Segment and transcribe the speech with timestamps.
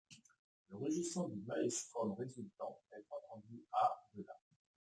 [0.71, 4.33] Le rugissant du maelstrom résultant peut être entendu à de là.